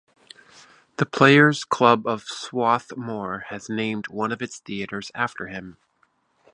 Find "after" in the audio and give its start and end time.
5.13-5.45